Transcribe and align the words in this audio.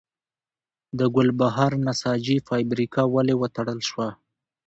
د 0.99 0.99
ګلبهار 1.15 1.71
نساجي 1.87 2.37
فابریکه 2.47 3.01
ولې 3.13 3.35
وتړل 3.41 3.79
شوه؟ 3.89 4.09